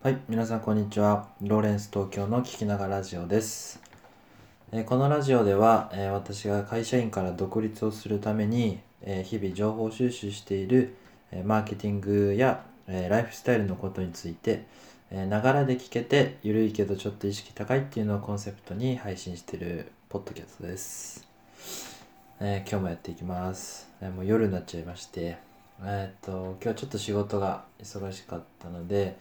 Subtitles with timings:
[0.00, 1.26] はい、皆さんこんにちは。
[1.40, 3.80] ローレンス東京の聞きながらラジオです。
[4.70, 10.94] えーこのラジオでは、えー私が会社員から独立をするために、えー日々情報収集している、
[11.32, 14.66] えマーケティングや、えライフスタイルのことについて、
[15.10, 21.26] ながらで聞けて、ゆるいけどちょっと意識高いっていうのをコンセプトに配信してるポッドキャストです。
[22.38, 23.90] え今日もやっていきます。
[24.00, 25.47] えもう夜になっちゃいまして、
[25.80, 29.16] えーっと、今日ちょっと仕事が忙しかったので、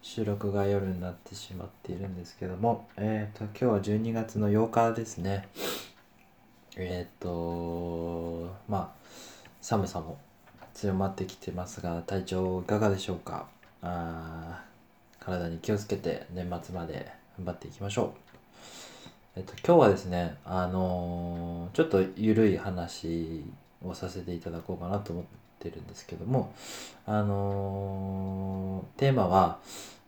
[0.00, 5.48] 収録が夜になってしまっているんですけども、えーっと、今日は12月の8日ですね。
[6.76, 9.08] えーっと、まあ、
[9.60, 10.18] 寒さも
[10.72, 13.46] 強まってきてますが、体調いかがでしょうか？
[13.82, 14.64] あ
[15.20, 18.14] 体に気をつけて年末まで頑張っていきましょ
[19.36, 19.36] う。
[19.36, 23.44] えっと、今日はですね、あのちょっとゆるい話
[23.84, 26.52] をさせていただこうかなと思っててるんですけども、
[27.06, 29.58] あのーテーマは、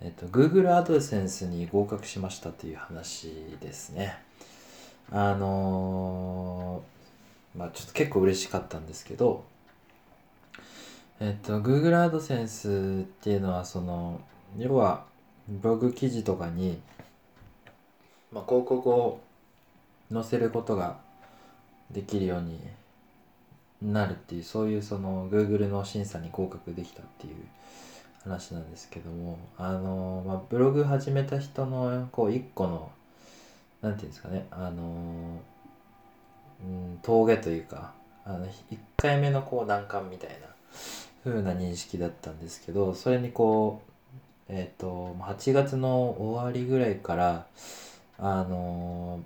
[0.00, 4.16] えっと、Google AdSense に合格しましたという話ですね。
[5.10, 9.44] あのーまあちょっと結構嬉しかったんですけど、
[11.20, 14.20] えっと、Google AdSense っていうのは、その、
[14.58, 15.04] 要は、
[15.48, 16.80] ブログ記事とかに、
[18.32, 19.20] まあ、広告を
[20.12, 20.98] 載せることが
[21.90, 22.58] できるように
[23.82, 27.34] なるっていう、そういうその Google の審査に合格できたっていう
[28.22, 32.90] 話なんですけども、あの、まあ、ブログ始めた人の、こう、一個の、
[33.82, 35.40] なんていうんですかね、あの、
[36.62, 37.92] うん、峠というか、
[38.24, 40.46] あの、一回目のこう難関みたいな
[41.24, 43.90] 風な認識だったんですけど、それにこう、
[44.48, 47.46] えっ、と、8月の終わりぐらいから、
[48.18, 49.22] あの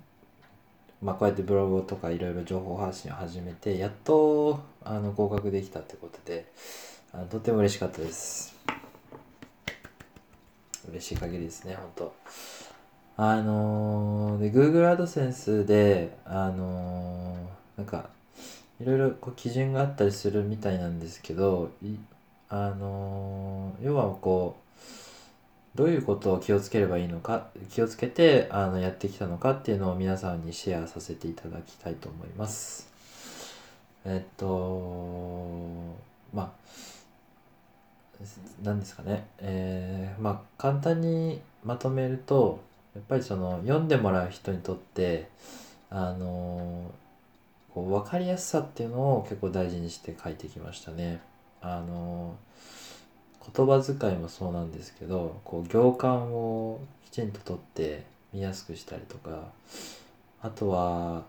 [1.01, 6.51] まあ、こうやってブログとかいろいろ情報発信を始めて、やっと、あの、合格できたってことで、
[7.13, 8.55] あのとっても嬉しかったです。
[10.89, 12.13] 嬉しい限りですね、本当
[13.15, 18.09] あのーで、Google AdSense で、あのーなんか、
[18.81, 21.95] いろいろこう基準があったりするみたいなんですけど、い
[22.49, 24.69] あのー要はこう、
[25.75, 32.89] どういうことを気をつければいいのか、気をつけてあのやってきたのかっていうのを皆さんにシェアさせていただきたいと思います。
[34.05, 35.95] えっと、
[36.33, 36.51] まあ、
[38.63, 39.27] 何ですかね。
[39.39, 42.59] えーまあ、簡単にまとめると、
[42.95, 45.29] やっぱりその読んでもらう人にとって、
[45.89, 46.91] あの
[47.73, 51.21] こう分かりやすさっていうのを結構大事にして書いてきましたね。
[51.61, 52.35] あの
[53.55, 59.43] 言葉遣いもそうなんですけどこう行間をきちんと取って見やすくしたりとか
[60.41, 61.23] あとは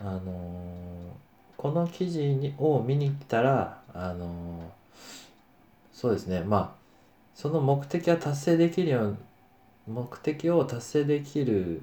[0.00, 1.16] あの
[1.56, 4.72] この記事にを見に来たらあの
[5.92, 6.70] そうですねまあ
[7.34, 9.16] その目的は達成できるよう
[9.86, 11.82] 目的を達成できる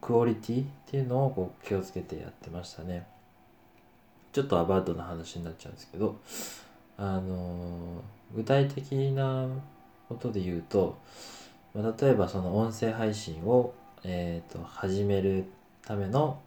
[0.00, 3.06] クオリティっていうのをこう気をつけてやってましたね。
[4.32, 6.16] ちょっとアバウトな話になっちゃうんですけど
[6.96, 8.02] あの
[8.34, 9.48] 具体的な
[10.08, 10.98] ことで言うと、
[11.74, 13.74] まあ、例えばその音声配信を、
[14.04, 15.44] えー、と始める
[15.82, 16.40] ための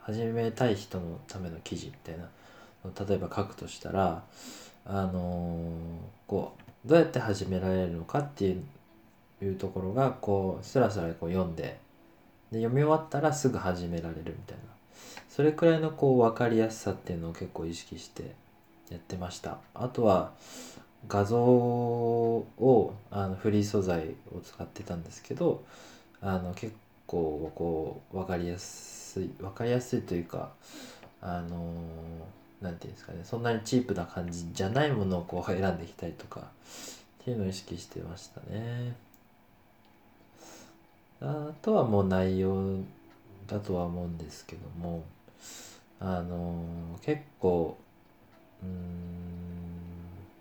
[0.00, 2.28] 始めたい人のための記事みたいな
[3.06, 4.22] 例えば書くとしたら
[4.84, 5.70] あの
[6.26, 8.62] こうどうやって始められるのかっていう
[9.42, 11.78] いうところがこうスラスラこう読んで
[12.52, 14.74] で読み終わったらすぐ始められるみたいな。
[15.28, 18.36] それくらいのこう分かりやすさっていうのを結構意識して
[18.88, 19.58] やってました。
[19.74, 20.30] あとは
[21.08, 25.64] 画像をあのフリー素材を使ってたんですけど
[26.20, 26.74] あの結
[27.06, 30.50] 構こう分かりやすい分かりやすいというか
[31.20, 31.74] あの
[32.60, 38.94] なんていうんですかねそんなにチープな感じじゃないものをこう選んできたりとかっていうのを意識してましたね。
[41.20, 42.80] あとはもう内容
[43.46, 45.04] だとは思うんですけども
[46.00, 46.64] あの
[47.00, 47.78] 結構
[48.62, 49.63] うん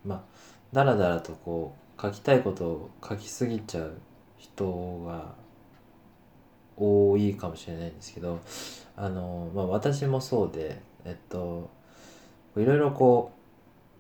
[0.06, 0.22] まあ
[0.74, 3.98] だらだらとこう書きたいことを書きすぎちゃう
[4.38, 5.36] 人が
[6.75, 8.39] 多いかもしれないんですけど
[8.95, 11.69] あのまあ私もそうでえっと
[12.57, 13.44] いろいろこう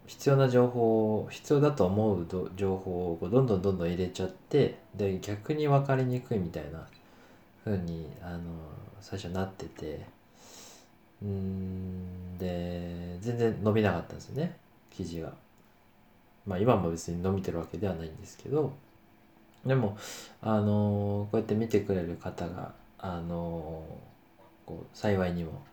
[0.09, 6.85] 必要な情報を必要だと思う情報をどんどんどんどん入れちゃってで逆に分かりにくいみたいな
[7.63, 8.39] 風にあの
[8.99, 10.05] 最初なってて
[11.21, 14.57] うんで全然伸びなかったんですよね
[14.89, 15.33] 記事が。
[16.45, 18.73] まあ今も別に伸びてるわけではないんですけど
[19.65, 19.97] でも
[20.41, 23.85] あのこうやって見てくれる方があの
[24.65, 25.63] こう幸いにも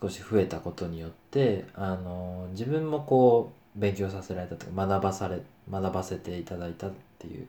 [0.00, 5.40] 少し増えたことによってあの自分もこう勉強させられたとか学ばされ
[5.70, 7.46] 学ばせていただいたっていう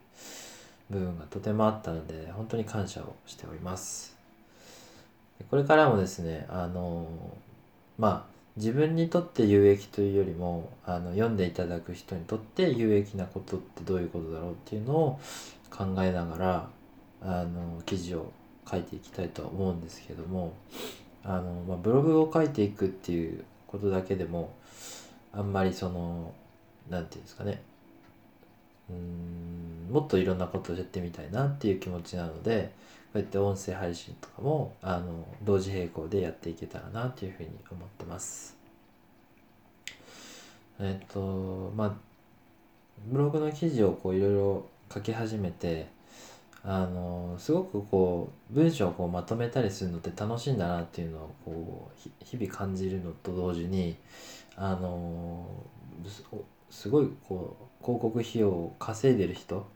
[0.90, 4.18] 部分がとてもあったので本当に感謝をしております。
[5.50, 7.08] これからもですねあの
[7.98, 15.20] まあ自分にとって有益というよりもあの読んでいただく人にとって有益なことってどういうことだろうっていうのを
[15.72, 16.70] 考えながら
[17.22, 18.34] あの記事を
[18.70, 20.54] 書いていきたいとは思うんですけども
[21.24, 24.54] あの、まあ、ブログを書いていくっていうことだけでも
[25.32, 26.34] あんまりその
[26.90, 27.62] 何て言うんですかね
[28.90, 32.74] うんもっといろんなことをやってみたいなっていう気持ちなので
[33.16, 38.58] うやって音声配信とかもあの同時並行でやっていけたらなっていうふうに思ってます。
[40.80, 41.94] えっとまあ
[43.08, 45.88] ブログの記事をこういろいろ書き始めて
[46.64, 53.96] あのすごくこう文章をこうまとめたりするのって楽しいんだなっていうのをこう日々感じるのと同時に
[54.56, 55.48] あの
[56.70, 59.68] すごいこう広告費用を稼いでる人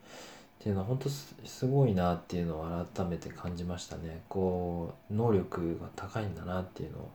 [0.64, 4.22] っていうのは本当すごいなっていうのを改めて感じましたね。
[4.30, 7.12] こう能力が高いんだなっていうのを。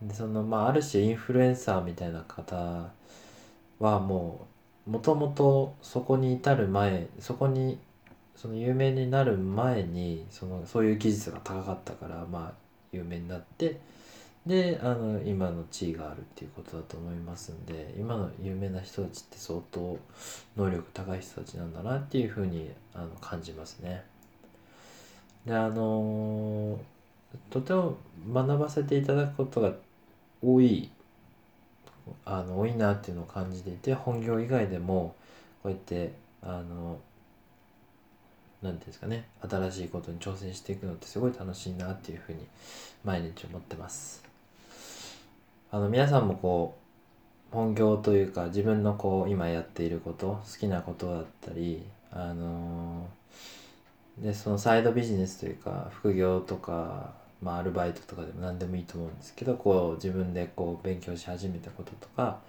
[0.00, 2.92] でそのまあある種インフルエンサーみたいな方
[3.80, 4.46] はも
[4.86, 7.80] うもともとそこに至る前そこに
[8.36, 12.52] その有名になる前にそのそういう技術が高かったからまあ
[12.92, 13.80] 有名になって
[14.46, 19.98] であの今の地位があるっていうことだと思いますんで今の有名な人たちって相当
[20.56, 24.04] 能力高い人たちなんだなっていうふうにあの感じますね。
[25.46, 26.78] であの
[27.50, 27.96] とても
[28.32, 29.72] 学ばせていただくことが
[30.42, 30.90] 多い
[32.24, 35.14] あの多いなっていうのを感じていて本業以外でも
[35.62, 36.98] こうやってあの
[38.62, 42.46] 何て言うんですかね新しいことに挑戦していくのってすごい楽しいなっていうふうに
[43.04, 44.29] 毎日思ってます
[45.72, 46.76] あの皆さんもこ
[47.52, 62.40] う本業というか自分のこう今やっていること好きなことだったりあのー、でそのサイドビジネスというか副業とかまあアルバイトとかでも何でもいいと思うんですけどこう自分でこう勉強し始めたこととか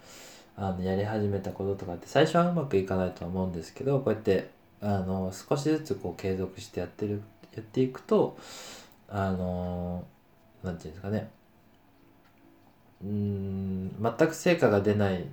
[0.56, 7.22] あのやり始めたこととかって最初はうまくいかないとは思うんですけどこうやってあの少しずつこう継続してやってる
[7.54, 8.36] やっていくと
[9.08, 10.04] あの
[10.64, 11.30] 何て言うんですかね
[13.04, 15.24] うん全く成果が出ない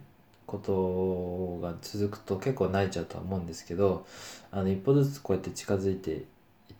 [0.45, 4.06] ことが続くと結構泣いちゃうとは思うんですけど
[4.51, 6.24] あの一歩ずつこうやって近づいていっ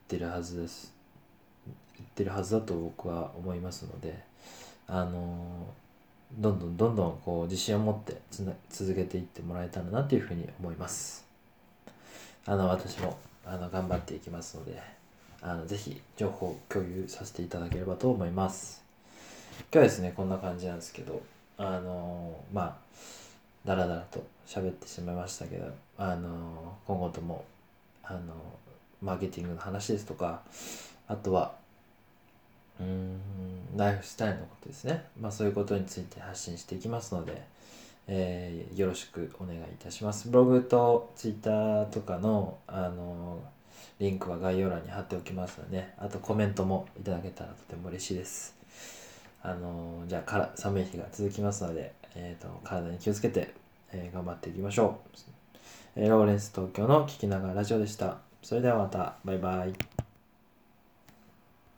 [0.08, 0.94] てるはずです
[2.00, 4.18] いってるはずだと僕は思いますので
[4.88, 5.68] あの
[6.34, 11.26] どんどんどんどんこう自信を持ってつな続けていってもらえたらなというふうに思います。
[12.46, 14.82] あの私もあの頑張っていきますので
[15.42, 18.89] あのぜひ情報共有させていただければと思います
[19.60, 21.22] 今日はですねこんな感じなんですけど
[21.58, 22.76] あのまあ
[23.66, 27.46] だらだらと喋ってしまいましたけどあの今後とも
[28.04, 28.20] あの
[29.02, 30.42] マーケティングの話ですとか
[31.08, 31.54] あとは
[32.80, 33.20] うん
[33.76, 37.44] ライフスタイルのことですねまあそういうことについて発信していきますので
[38.12, 40.30] えー、よろしくお願いいたします。
[40.30, 43.40] ブログとツイッターとかの、あの
[44.00, 48.59] リンクは概要欄に貼っておきますので、ねあとコメントもいただけたらとても嬉しいです。
[49.42, 53.54] あのじゃあから寒い日が続きますので、えーと、体に気をつけて、
[53.92, 55.20] えー、頑張っていきましょう、
[55.96, 58.18] えー、ローレンス東京の聞きながらラジオでした。
[58.42, 59.89] それではまた、バイバイ。